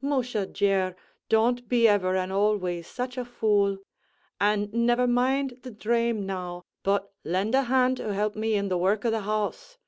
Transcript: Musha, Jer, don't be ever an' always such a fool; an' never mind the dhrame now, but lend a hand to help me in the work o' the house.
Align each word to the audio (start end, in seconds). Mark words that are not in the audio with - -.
Musha, 0.00 0.46
Jer, 0.46 0.94
don't 1.28 1.68
be 1.68 1.88
ever 1.88 2.14
an' 2.16 2.30
always 2.30 2.86
such 2.86 3.18
a 3.18 3.24
fool; 3.24 3.78
an' 4.40 4.70
never 4.72 5.08
mind 5.08 5.58
the 5.64 5.72
dhrame 5.72 6.24
now, 6.24 6.62
but 6.84 7.12
lend 7.24 7.56
a 7.56 7.62
hand 7.62 7.96
to 7.96 8.14
help 8.14 8.36
me 8.36 8.54
in 8.54 8.68
the 8.68 8.78
work 8.78 9.04
o' 9.04 9.10
the 9.10 9.22
house. 9.22 9.78